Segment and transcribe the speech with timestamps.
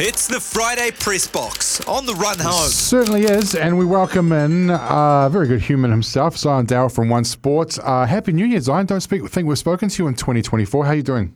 [0.00, 2.68] It's the Friday press box on the run home.
[2.68, 7.08] Certainly is, and we welcome in uh, a very good human himself, Zion Dayal from
[7.08, 7.80] One Sports.
[7.82, 8.86] Uh, Happy New Year, Zion.
[8.86, 10.84] Don't speak, think we've spoken to you in 2024.
[10.84, 11.34] How are you doing?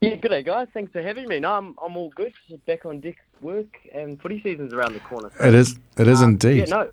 [0.00, 0.66] Yeah, good day, guys.
[0.74, 1.38] Thanks for having me.
[1.38, 2.32] No, I'm, I'm all good.
[2.48, 5.30] Just back on deck work, and footy season's around the corner.
[5.38, 5.78] So, It is.
[5.96, 6.68] It is uh, indeed.
[6.68, 6.90] Yeah, no,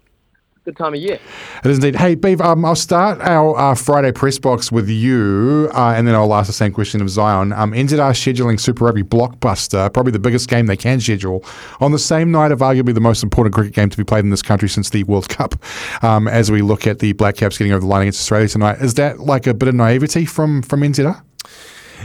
[0.63, 1.19] good time of year.
[1.63, 1.95] It is indeed.
[1.95, 6.13] Hey, Beav, um, I'll start our uh, Friday press box with you, uh, and then
[6.15, 7.51] I'll ask the same question of Zion.
[7.53, 11.43] Um, NZR scheduling Super Rugby blockbuster, probably the biggest game they can schedule,
[11.79, 14.29] on the same night of arguably the most important cricket game to be played in
[14.29, 15.55] this country since the World Cup.
[16.03, 18.81] Um, as we look at the Black Caps getting over the line against Australia tonight,
[18.81, 21.21] is that like a bit of naivety from from NZR?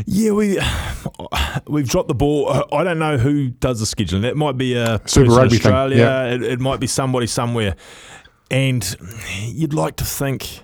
[0.06, 0.60] Yeah, we
[1.66, 2.50] we've dropped the ball.
[2.50, 4.24] Uh, I don't know who does the scheduling.
[4.24, 5.96] It might be a Super person in Rugby thing, Australia.
[5.96, 6.34] yeah.
[6.34, 7.76] It, it might be somebody somewhere,
[8.50, 8.96] and
[9.44, 10.60] you'd like to think.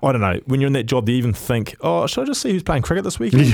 [0.00, 0.38] I don't know.
[0.46, 2.62] When you're in that job, do you even think, "Oh, should I just see who's
[2.62, 3.52] playing cricket this weekend?"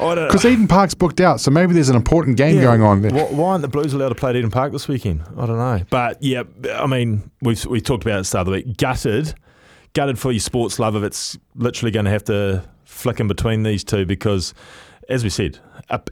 [0.00, 0.28] I don't.
[0.28, 3.10] Because Eden Park's booked out, so maybe there's an important game Yeah, going on there.
[3.10, 5.22] Why, why aren't the Blues allowed to play at Eden Park this weekend?
[5.36, 5.82] I don't know.
[5.90, 8.76] But yeah, I mean, we've we talked about it at the start of the week.
[8.78, 9.34] Gutted,
[9.92, 13.62] gutted for your sports love if it's literally going to have to flick in between
[13.62, 14.54] these two because,
[15.10, 15.58] as we said,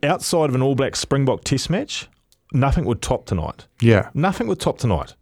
[0.02, 2.08] outside of an All Black Springbok Test match,
[2.52, 3.66] nothing would top tonight.
[3.80, 4.10] Yeah.
[4.12, 5.14] Nothing would top tonight.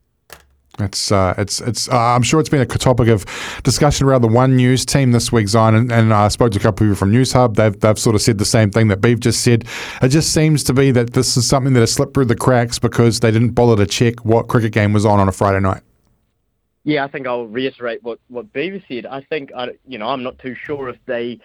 [0.79, 1.89] It's uh, it's it's.
[1.89, 3.27] Uh, I'm sure it's been a topic of
[3.63, 6.63] discussion around the One News team this week, Zion, and, and I spoke to a
[6.63, 7.57] couple of people from Newshub.
[7.57, 9.67] They've they've sort of said the same thing that Beef just said.
[10.01, 12.79] It just seems to be that this is something that has slipped through the cracks
[12.79, 15.83] because they didn't bother to check what cricket game was on on a Friday night.
[16.85, 19.05] Yeah, I think I'll reiterate what what Beaver said.
[19.05, 21.39] I think I, you know I'm not too sure if they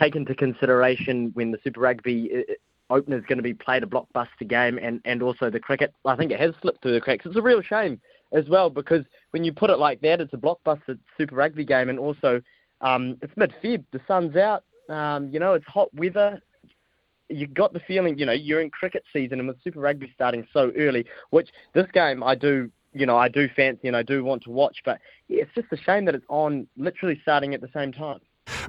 [0.00, 3.86] take into consideration when the Super Rugby uh, opener is going to be played a
[3.86, 5.92] blockbuster game, and and also the cricket.
[6.06, 7.26] I think it has slipped through the cracks.
[7.26, 8.00] It's a real shame
[8.32, 11.88] as well because when you put it like that, it's a blockbuster Super Rugby game,
[11.88, 12.40] and also
[12.80, 13.84] um, it's mid-Feb.
[13.92, 14.64] The sun's out.
[14.88, 16.40] Um, you know, it's hot weather.
[17.28, 20.46] You got the feeling, you know, you're in cricket season, and with Super Rugby starting
[20.52, 24.22] so early, which this game I do you know, I do fancy and I do
[24.22, 27.60] want to watch, but yeah, it's just a shame that it's on literally starting at
[27.60, 28.20] the same time.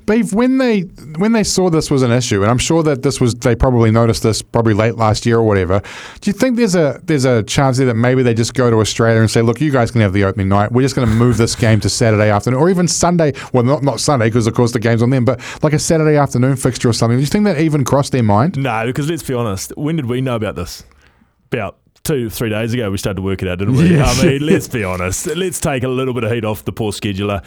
[0.06, 0.81] Beef, when they
[1.17, 3.89] when they saw this was an issue, and I'm sure that this was they probably
[3.89, 5.81] noticed this probably late last year or whatever.
[6.22, 8.78] Do you think there's a there's a chance there that maybe they just go to
[8.78, 10.72] Australia and say, look, you guys can have the opening night.
[10.72, 13.34] We're just going to move this game to Saturday afternoon, or even Sunday.
[13.51, 16.17] Well, not not Sunday because of course the game's on them, but like a Saturday
[16.17, 17.17] afternoon fixture or something.
[17.17, 18.57] Do you think that even crossed their mind?
[18.57, 19.75] No, because let's be honest.
[19.78, 20.84] When did we know about this?
[21.51, 23.91] About two, three days ago, we started to work it out, didn't we?
[23.91, 24.22] Yes.
[24.22, 25.25] I mean, let's be honest.
[25.28, 27.44] Let's take a little bit of heat off the poor scheduler.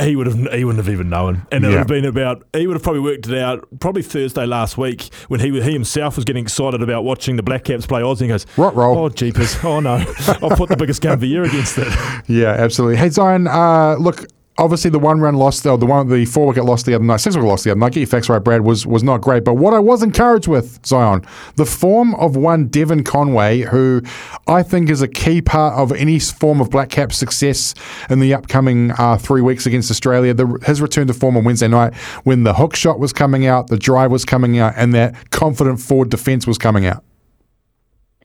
[0.00, 2.44] He would have, he wouldn't have even known, and it would have been about.
[2.54, 6.16] He would have probably worked it out probably Thursday last week when he he himself
[6.16, 8.22] was getting excited about watching the Black Caps play Aussie.
[8.22, 8.98] And goes, Rot roll.
[8.98, 9.56] Oh jeepers!
[9.64, 9.96] Oh no!
[10.42, 11.88] I'll put the biggest game of the year against it.
[12.26, 12.96] Yeah, absolutely.
[12.96, 14.24] Hey Zion, uh, look.
[14.58, 17.16] Obviously, the one run loss, or the one, the four wicket loss the other night,
[17.16, 17.92] six wicket loss the other night.
[17.92, 18.60] Get your facts right, Brad.
[18.60, 19.44] Was was not great.
[19.44, 21.24] But what I was encouraged with Zion,
[21.56, 24.02] the form of one Devon Conway, who
[24.46, 27.74] I think is a key part of any form of Black Cap success
[28.10, 30.34] in the upcoming uh, three weeks against Australia.
[30.34, 33.68] The, his return to form on Wednesday night, when the hook shot was coming out,
[33.68, 37.02] the drive was coming out, and that confident forward defence was coming out.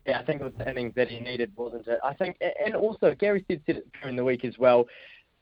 [0.06, 2.00] Yeah, I think it was the innings that he needed, wasn't it?
[2.04, 4.88] I think, and also Gary said said it during the week as well.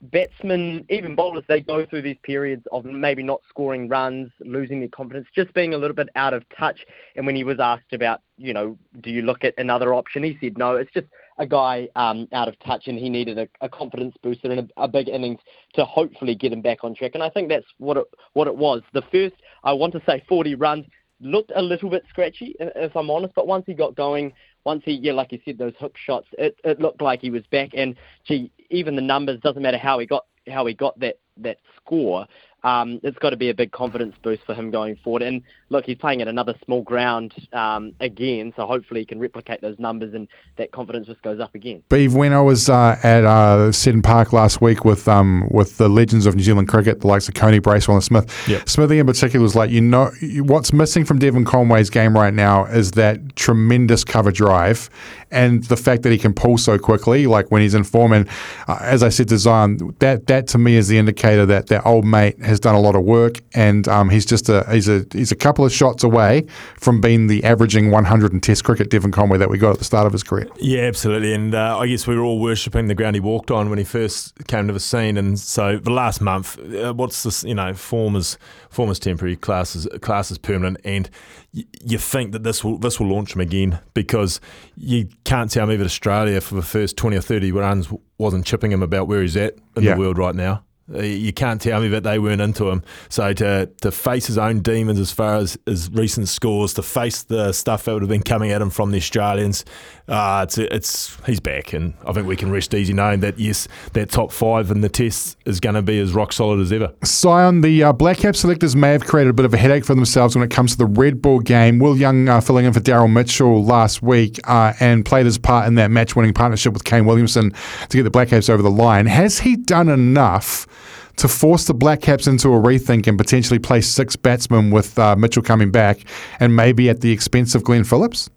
[0.02, 4.90] Batsmen, even bowlers, they go through these periods of maybe not scoring runs, losing their
[4.90, 6.80] confidence, just being a little bit out of touch.
[7.16, 10.36] And when he was asked about, you know, do you look at another option, he
[10.40, 10.76] said no.
[10.76, 11.06] It's just
[11.38, 14.82] a guy um, out of touch, and he needed a, a confidence booster and a,
[14.82, 15.40] a big innings
[15.74, 17.12] to hopefully get him back on track.
[17.14, 18.04] And I think that's what it
[18.34, 18.82] what it was.
[18.92, 19.34] The first,
[19.64, 20.86] I want to say, 40 runs
[21.20, 23.34] looked a little bit scratchy, if I'm honest.
[23.34, 24.32] But once he got going,
[24.64, 27.46] once he, yeah, like you said, those hook shots, it, it looked like he was
[27.50, 27.70] back.
[27.74, 31.58] And gee, even the numbers doesn't matter how he got how he got that that
[31.76, 32.26] score.
[32.66, 35.22] Um, it's got to be a big confidence boost for him going forward.
[35.22, 39.60] And look, he's playing at another small ground um, again, so hopefully he can replicate
[39.60, 40.26] those numbers and
[40.56, 41.84] that confidence just goes up again.
[41.88, 45.88] Beav, when I was uh, at uh, Seddon Park last week with um, with the
[45.88, 48.68] legends of New Zealand cricket, the likes of Coney Bracewell and Smith, Yep.
[48.68, 52.64] Smithy in particular was like, you know, what's missing from Devon Conway's game right now
[52.64, 54.90] is that tremendous cover drive
[55.36, 58.12] and the fact that he can pull so quickly, like when he's in form.
[58.12, 58.26] And
[58.66, 62.06] uh, as I said Zion, that that to me is the indicator that that old
[62.06, 65.30] mate has done a lot of work, and um, he's just a he's a he's
[65.30, 66.46] a couple of shots away
[66.78, 69.84] from being the averaging 100 in Test cricket Devon Conway that we got at the
[69.84, 70.48] start of his career.
[70.56, 71.34] Yeah, absolutely.
[71.34, 73.84] And uh, I guess we were all worshipping the ground he walked on when he
[73.84, 75.16] first came to the scene.
[75.16, 77.44] And so the last month, uh, what's this?
[77.44, 78.38] You know, form is
[78.70, 81.10] form is temporary, class is class is permanent, and
[81.54, 84.40] y- you think that this will this will launch him again because
[84.76, 87.88] you can't tell me that Australia for the first twenty or thirty runs
[88.18, 89.94] wasn't chipping him about where he's at in Yeah.
[89.94, 90.62] the world right now.
[90.92, 92.82] Uh, You can't tell me that they weren't into him.
[93.08, 97.22] So to to face his own demons as far as his recent scores, to face
[97.22, 99.64] the stuff that would have been coming at him from the Australians,
[100.08, 103.66] uh, it's it's he's back, and I think we can rest easy knowing that yes,
[103.94, 106.92] that top five in the test is going to be as rock solid as ever.
[107.04, 109.94] Zion, the uh, Black Cap selectors may have created a bit of a headache for
[109.94, 111.78] themselves when it comes to the red ball game.
[111.78, 115.66] Will Young uh, filling in for Daryl Mitchell last week uh, and played his part
[115.66, 117.52] in that match winning partnership with Kane Williamson
[117.88, 119.06] to get the Black Caps over the line.
[119.06, 120.66] Has he done enough
[121.16, 125.16] to force the Black Caps into a rethink and potentially play six batsmen with uh,
[125.16, 126.00] Mitchell coming back
[126.40, 128.30] and maybe at the expense of Glenn Phillips?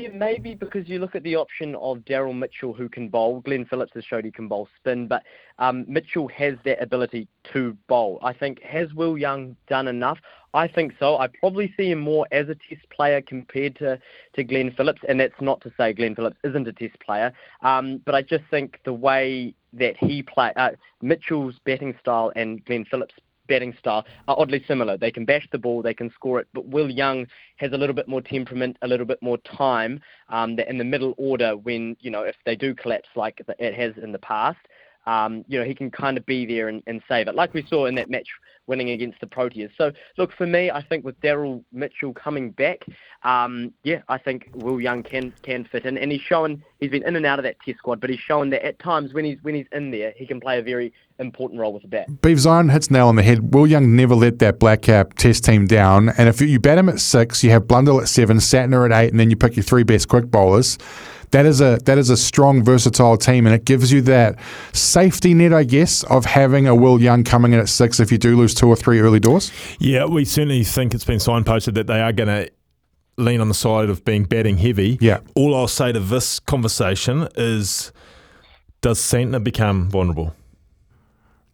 [0.00, 3.40] Yeah, maybe because you look at the option of Daryl Mitchell who can bowl.
[3.40, 5.22] Glenn Phillips has showed he can bowl spin, but
[5.58, 8.18] um, Mitchell has that ability to bowl.
[8.22, 10.16] I think has Will Young done enough?
[10.54, 11.18] I think so.
[11.18, 14.00] I probably see him more as a Test player compared to,
[14.36, 17.30] to Glenn Phillips, and that's not to say Glenn Phillips isn't a Test player,
[17.60, 20.70] um, but I just think the way that he play uh,
[21.02, 23.14] Mitchell's batting style and Glenn Phillips'
[23.50, 24.96] batting style are oddly similar.
[24.96, 27.26] They can bash the ball, they can score it, but Will Young
[27.56, 30.00] has a little bit more temperament, a little bit more time
[30.30, 33.92] um, in the middle order when, you know, if they do collapse like it has
[34.02, 34.60] in the past,
[35.06, 37.64] um, you know, he can kind of be there and, and save it, like we
[37.66, 38.28] saw in that match
[38.66, 39.70] winning against the Proteas.
[39.76, 42.84] So, look, for me, I think with Daryl Mitchell coming back,
[43.24, 47.06] um, yeah, I think Will Young can can fit in, and he's shown he's been
[47.06, 49.38] in and out of that Test squad, but he's shown that at times when he's
[49.42, 52.22] when he's in there, he can play a very important role with the bat.
[52.22, 53.52] Beef Zion hits nail on the head.
[53.52, 56.10] Will Young never let that black cap test team down.
[56.10, 59.10] And if you bat him at six, you have Blundell at seven, Santner at eight,
[59.10, 60.78] and then you pick your three best quick bowlers.
[61.30, 64.38] That is a that is a strong, versatile team, and it gives you that
[64.72, 68.18] safety net, I guess, of having a Will Young coming in at six if you
[68.18, 69.52] do lose two or three early doors.
[69.78, 72.50] Yeah, we certainly think it's been signposted that they are going to
[73.16, 74.98] lean on the side of being batting heavy.
[75.00, 75.20] Yeah.
[75.34, 77.92] All I'll say to this conversation is
[78.80, 80.34] does Santner become vulnerable?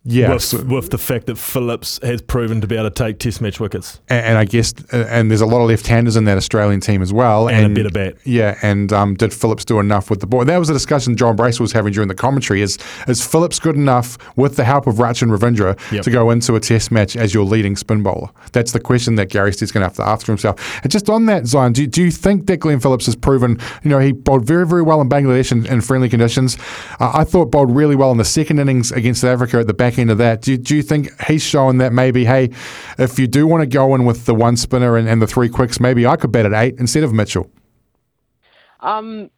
[0.09, 3.41] Yeah, with, with the fact that Phillips has proven to be able to take test
[3.41, 4.01] match wickets.
[4.09, 7.03] and, and I guess, uh, and there's a lot of left-handers in that Australian team
[7.03, 8.17] as well, And a better bat.
[8.25, 10.45] Yeah, and um, did Phillips do enough with the ball?
[10.45, 12.63] That was a discussion John Brace was having during the commentary.
[12.63, 16.05] Is is Phillips good enough with the help of Rachin Ravindra Yep.
[16.05, 18.29] to go into a Test match as your leading spin bowler?
[18.53, 20.81] That's the question that Gary Stead's going to have to ask himself.
[20.83, 23.59] And just on that, Zion, do, do you think that Glenn Phillips has proven?
[23.83, 26.57] You know, he bowled very very well in Bangladesh in, in friendly conditions.
[27.01, 29.75] Uh, I thought bowled really well in the second innings against South Africa at the
[29.99, 30.43] of that.
[30.43, 32.51] Do, you- do you think he's shown that maybe, hey,
[32.99, 35.49] if you do want to go in with the one spinner and, and the three
[35.49, 37.51] quicks, maybe I could bet at eight instead of Mitchell?
[38.81, 39.31] Um,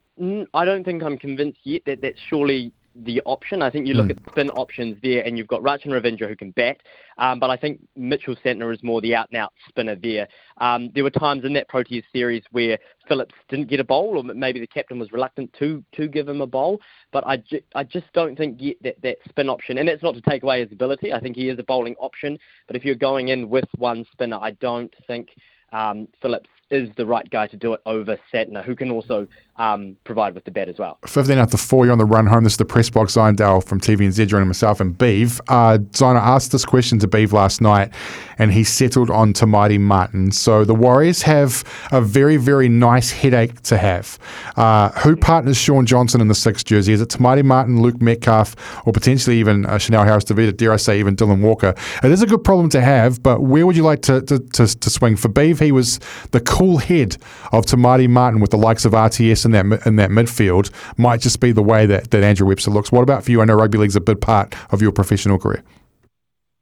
[0.55, 2.73] I don't think I'm convinced yet that that's surely
[3.05, 3.63] the option.
[3.63, 6.51] I think you look at spin options there, and you've got Rachin Ravindra who can
[6.53, 6.79] bat,
[7.19, 10.29] um, but I think Mitchell Santner is more the out-and-out spinner there.
[10.59, 14.35] Um, there were times in that Proteas series where Phillips didn't get a bowl, or
[14.35, 16.81] maybe the captain was reluctant to to give him a bowl.
[17.13, 20.15] But I, ju- I just don't think yet that that spin option, and that's not
[20.15, 21.13] to take away his ability.
[21.13, 24.39] I think he is a bowling option, but if you're going in with one spinner,
[24.41, 25.31] I don't think
[25.73, 29.97] um, Phillips is the right guy to do it over Santner, who can also um,
[30.05, 30.99] provide with the bat as well.
[31.07, 32.45] 15 after 4, you're on the run home.
[32.45, 33.15] This is the press box.
[33.15, 35.41] Zion Dayal from TVNZ joining myself and Beav.
[35.49, 37.93] Uh, Zion, I asked this question to Beav last night,
[38.39, 40.31] and he settled on Te Maire Martin.
[40.31, 44.19] So the Warriors have a very, very nice headache to have.
[44.57, 46.93] Uh, who partners Shaun Johnson in the sixth jersey?
[46.93, 48.55] Is it Te Maire Martin, Luke Metcalf,
[48.87, 51.75] or potentially even uh, Chanel Harris-Tavita, dare I say, even Dylan Walker?
[52.03, 54.67] It is a good problem to have, but where would you like to, to, to,
[54.79, 55.17] to swing?
[55.17, 55.99] For Beav, he was
[56.31, 57.17] the cool head
[57.53, 60.71] of Te Maire Martin with the likes of RTS in that in that midfield.
[60.99, 62.91] Might just be the way that, that Andrew Webster looks.
[62.91, 63.41] What about for you?
[63.41, 65.63] I know rugby league's a big part of your professional career.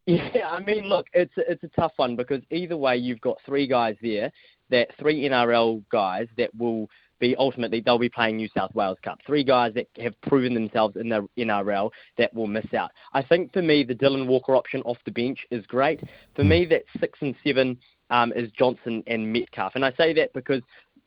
[0.08, 3.66] Yeah, I mean, look, it's it's a tough one because either way, you've got three
[3.66, 4.30] guys there,
[4.70, 6.88] that three NRL guys that will
[7.18, 9.18] be ultimately they'll be playing New South Wales Cup.
[9.26, 12.90] Three guys that have proven themselves in the NRL that will miss out.
[13.14, 16.00] I think for me the Dylan Walker option off the bench is great.
[16.36, 16.48] For hmm.
[16.48, 17.78] me that six and seven
[18.10, 20.62] um, is Johnson and Metcalf, and I say that because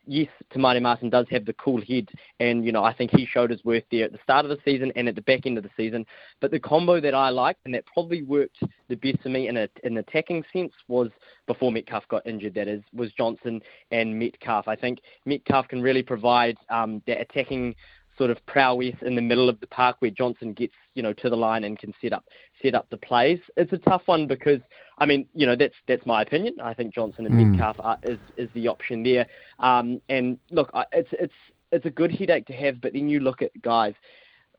[0.09, 3.25] yes, Te Maire Martin does have the cool head, and you know I think he
[3.25, 5.57] showed his worth there at the start of the season and at the back end
[5.57, 6.05] of the season.
[6.41, 8.57] But the combo that I liked and that probably worked
[8.89, 11.09] the best for me in a an attacking sense was
[11.47, 12.55] before Metcalf got injured.
[12.55, 14.67] That is was Johnson and Metcalf.
[14.67, 17.75] I think Metcalf can really provide um, that attacking
[18.19, 21.29] sort of prowess in the middle of the park where Johnson gets you know to
[21.29, 22.25] the line and can set up
[22.61, 23.39] set up the plays.
[23.57, 24.59] It's a tough one because
[24.99, 26.55] I mean you know that's that's my opinion.
[26.61, 27.51] I think Johnson and mm.
[27.51, 29.25] Metcalf are, is is the option there.
[29.57, 31.33] Um, and look, it's it's
[31.71, 33.93] it's a good headache to have, but then you look at guys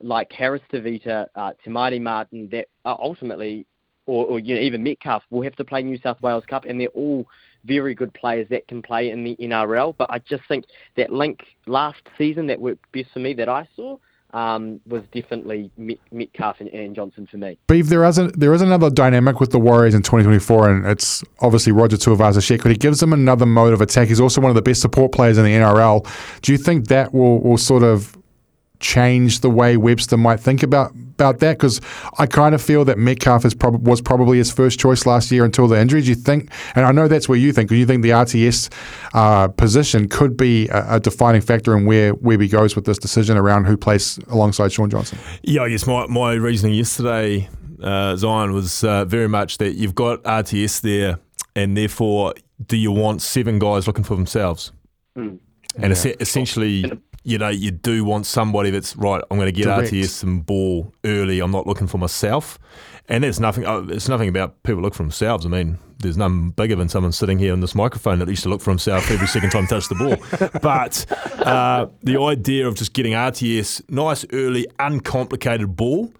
[0.01, 3.67] like Harris Tavita, uh, Maire Martin that are ultimately
[4.07, 6.79] or, or you know, even Metcalf will have to play New South Wales Cup, and
[6.79, 7.25] they're all
[7.65, 9.95] very good players that can play in the NRL.
[9.97, 10.65] But I just think
[10.95, 13.97] that link last season that worked best for me that I saw
[14.33, 15.71] um, was definitely
[16.11, 17.57] Metcalf and, and, Johnson for me.
[17.67, 21.23] But if there isn't, there is another dynamic with the Warriors in 2024, and it's
[21.41, 24.07] obviously Roger Tuivasa-Sheck, but he gives them another mode of attack.
[24.07, 26.07] He's also one of the best support players in the NRL.
[26.41, 28.17] Do you think that will, will sort of
[28.81, 31.57] change the way Webster might think about about that?
[31.57, 31.79] Because
[32.17, 35.45] I kind of feel that Metcalf is prob- was probably his first choice last year
[35.45, 36.09] until the injuries.
[36.09, 38.71] You think, and I know that's where you think, because you think the RTS
[39.13, 43.37] uh, position could be a, a, defining factor in where Webby goes with this decision
[43.37, 45.19] around who plays alongside Shaun Johnson.
[45.43, 47.47] Yeah, I guess my, my reasoning yesterday,
[47.81, 51.19] uh, Zion, was uh, very much that you've got RTS there,
[51.55, 52.33] and therefore,
[52.65, 54.71] do you want seven guys looking for themselves?
[55.17, 55.39] Mm.
[55.75, 55.91] And yeah.
[55.91, 56.91] es- essentially,
[57.23, 59.23] you know, you do want somebody that's right.
[59.29, 59.91] I'm going to get Direct.
[59.91, 61.39] RTS some ball early.
[61.39, 62.57] I'm not looking for myself,
[63.07, 63.65] and it's nothing.
[63.65, 65.45] Uh, it's nothing about people look for themselves.
[65.45, 68.49] I mean, there's none bigger than someone sitting here on this microphone that used to
[68.49, 70.17] look for himself every second time touch the ball.
[70.61, 71.05] But
[71.45, 76.11] uh, the idea of just getting RTS nice early, uncomplicated ball.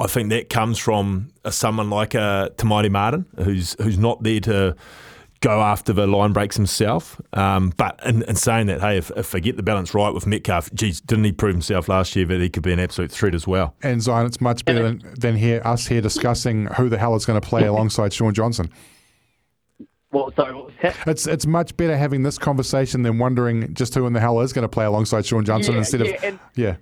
[0.00, 4.22] I think that comes from uh, someone like uh, Te Maire Martin, who's who's not
[4.22, 4.76] there to
[5.40, 7.20] go after the line breaks himself.
[7.32, 10.26] Um, but in, in, saying that, hey, if, if I get the balance right with
[10.26, 13.34] Metcalf, geez, didn't he prove himself last year that he could be an absolute threat
[13.34, 13.74] as well?
[13.82, 17.24] And Zion, it's much better than, than here us here discussing who the hell is
[17.24, 18.70] going to play alongside Shaun Johnson.
[20.10, 20.54] Well, sorry,
[21.06, 24.54] It's it's much better having this conversation than wondering just who in the hell is
[24.54, 26.76] going to play alongside Shaun Johnson yeah, instead yeah, of and, yeah.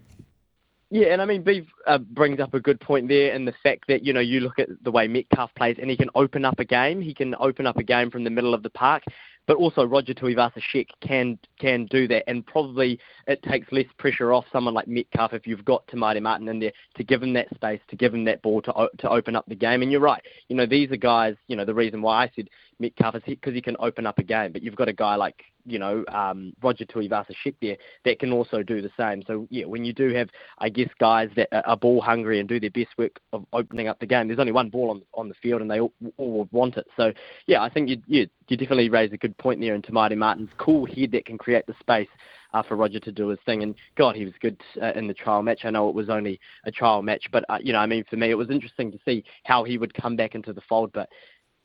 [0.91, 3.85] Yeah, and I mean, Beef uh, brings up a good point there in the fact
[3.89, 6.61] that, you know, you look at the way Metcalf plays and he can open up
[6.61, 7.01] a game.
[7.01, 9.03] He can open up a game from the middle of the park.
[9.47, 14.45] But also Roger Tuivasa-Sheck can can do that, and probably it takes less pressure off
[14.53, 17.81] someone like Metcalf if you've got Te Martin in there to give him that space,
[17.89, 19.83] to give him that ball to to open up the game.
[19.83, 21.37] And you're right, you know these are guys.
[21.47, 22.49] You know the reason why I said
[22.79, 25.43] Metcalf is because he can open up a game, but you've got a guy like
[25.65, 29.23] you know um, Roger Tuivasa-Sheck there that can also do the same.
[29.27, 30.29] So yeah, when you do have
[30.59, 33.99] I guess guys that are ball hungry and do their best work of opening up
[33.99, 36.77] the game, there's only one ball on on the field and they all, all want
[36.77, 36.87] it.
[36.97, 37.13] So
[37.47, 40.51] yeah, I think you you you definitely raise a good point there in Maire Martin's
[40.59, 42.09] cool head that can create the space
[42.57, 43.63] uh, for Roger to do his thing.
[43.63, 45.61] And God, he was good uh, in the trial match.
[45.65, 48.17] I know it was only a trial match, but uh, you know, I mean, for
[48.17, 50.91] me, it was interesting to see how he would come back into the fold.
[50.93, 51.09] But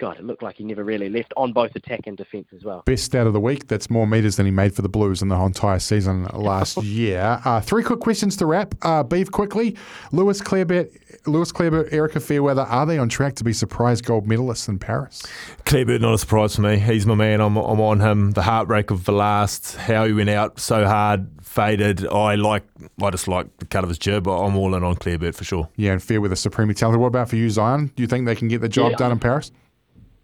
[0.02, 2.82] God, it looked like he never really left on both attack and defence as well.
[2.88, 3.68] Best out of the week.
[3.68, 6.78] That's more meters than he made for the Blues in the whole entire season last
[6.84, 7.40] year.
[7.46, 8.74] Uh, three quick questions to wrap.
[8.82, 9.78] Uh, Beef quickly.
[10.12, 10.90] Lewis Clareburt,
[11.28, 15.22] Lewis Clareburt, Erika Fairweather, are they on track to be surprise gold medalists in Paris?
[15.66, 16.80] Clareburt, not a surprise for me.
[16.80, 17.40] He's my man.
[17.40, 18.32] I'm, I'm on him.
[18.32, 22.08] The heartbreak of the last, how he went out so hard, faded.
[22.08, 22.64] I like,
[23.00, 24.24] I just like the cut of his jib.
[24.24, 25.70] But I'm all in on Clareburt for sure.
[25.76, 27.00] Yeah, and Fairweather supremely talented.
[27.00, 27.92] What about for you, Zion?
[27.96, 29.52] Do you think they can get the job yeah, done in Paris?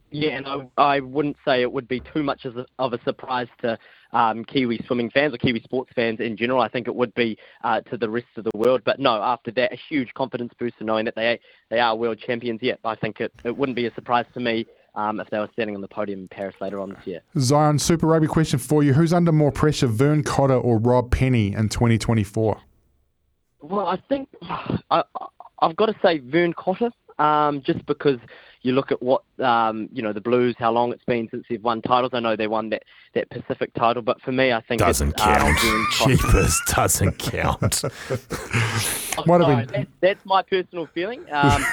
[0.09, 3.03] Yeah, and I, I wouldn't say it would be too much of a, of a
[3.03, 3.77] surprise to
[4.13, 6.61] um, Kiwi swimming fans or Kiwi sports fans in general.
[6.61, 8.81] I think it would be uh, to the rest of the world.
[8.85, 12.59] But no, after that, a huge confidence booster knowing that they they are world champions.
[12.61, 15.49] Yeah, I think it, it wouldn't be a surprise to me um, if they were
[15.51, 17.21] standing on the podium in Paris later on this year.
[17.37, 18.93] Zion, Super Rugby question for you.
[18.93, 22.61] Who's under more pressure, Vern Cotter or Rob Penney in 2024?
[23.61, 24.29] Well, I think
[24.89, 25.03] I,
[25.61, 28.19] I've got to say Vern Cotter, um, just because–
[28.61, 31.63] you look at what um, you know the Blues, how long it's been since they've
[31.63, 32.11] won titles.
[32.13, 32.83] I know they won that,
[33.13, 35.57] that Pacific title, but for me, I think doesn't it's, count.
[35.91, 37.81] Cheapers doesn't count.
[39.25, 41.65] what sorry, that, that's my personal feeling um,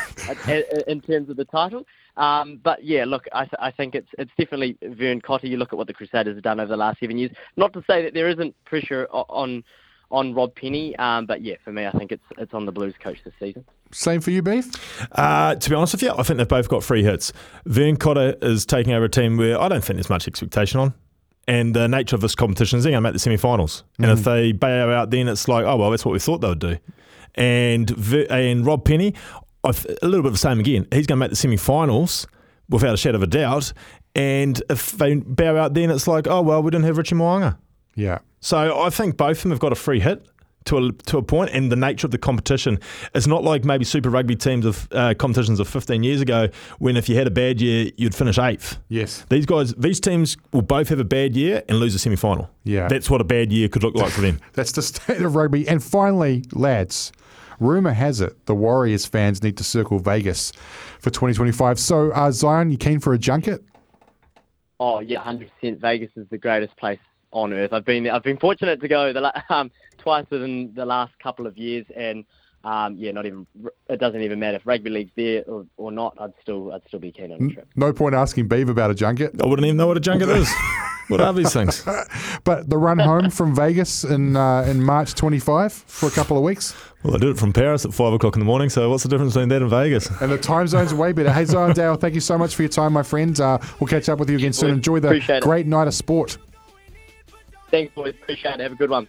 [0.86, 1.86] in terms of the title.
[2.16, 5.46] Um, but yeah, look, I, th- I think it's it's definitely Vern Cotter.
[5.46, 7.32] You look at what the Crusaders have done over the last seven years.
[7.56, 9.64] Not to say that there isn't pressure on
[10.11, 10.94] on Rob Penney.
[10.96, 13.64] um, but yeah, for me, I think it's it's on the Blues coach this season.
[13.92, 14.70] Same for you, Beef?
[15.12, 17.32] Uh, to be honest with you, I think they've both got free hits.
[17.66, 20.94] Vern Cotter is taking over a team where I don't think there's much expectation on.
[21.46, 23.84] And the nature of this competition is they're going to make the semi-finals.
[23.99, 26.49] And if they bail out, then it's like, oh well, that's what we thought they
[26.49, 26.78] would do.
[27.34, 29.14] And Vi- and Rob Penney,
[29.62, 30.87] I th- a little bit of the same again.
[30.90, 32.26] He's going to make the semi-finals
[32.68, 33.73] without a shadow of a doubt.
[34.16, 37.58] And if they bow out, then it's like, oh well, we didn't have Richie Mo'unga.
[37.94, 38.18] Yeah.
[38.40, 40.26] So I think both of them have got a free hit
[40.66, 42.78] to a, to a point, and the nature of the competition
[43.14, 46.48] is not like maybe Super Rugby teams of uh, competitions of 15 years ago,
[46.78, 48.78] when if you had a bad year, you'd finish eighth.
[48.88, 49.26] Yes.
[49.28, 52.50] These guys, these teams will both have a bad year and lose a semi final.
[52.64, 52.88] Yeah.
[52.88, 54.40] that's what a bad year could look like for them.
[54.54, 55.68] That's the state of rugby.
[55.68, 57.12] And finally, lads,
[57.60, 60.50] rumor has it the Warriors fans need to circle Vegas
[60.98, 61.78] for 2025.
[61.78, 63.62] So, uh, Zion, you keen for a junket?
[64.80, 65.80] Oh yeah, hundred percent.
[65.80, 66.98] Vegas is the greatest place
[67.34, 67.72] on earth.
[67.74, 71.58] I've been I've been fortunate to go the um, twice within the last couple of
[71.58, 72.24] years, and
[72.64, 73.46] um, yeah, not even
[73.90, 76.16] it doesn't even matter if rugby league's there or, or not.
[76.18, 77.68] I'd still I'd still be keen on a trip.
[77.76, 79.32] No point asking Beav about a junket.
[79.42, 80.50] I wouldn't even know what a junket is.
[81.08, 81.84] What are these things?
[82.44, 86.42] But the run home from Vegas in uh, in March 25 for a couple of
[86.42, 88.70] weeks, Well, I did it from Paris at five o'clock in the morning.
[88.70, 90.08] So what's the difference between that and Vegas?
[90.22, 91.30] and the time zones way better.
[91.30, 93.38] Hey, Zion Dayal, thank you so much for your time, my friend.
[93.38, 94.70] Uh, we'll catch up with you again soon.
[94.70, 95.42] Enjoy the Appreciate it.
[95.42, 96.38] great night of sport.
[97.74, 98.14] Thanks, boys.
[98.22, 98.60] Appreciate it.
[98.60, 99.08] Have a good one.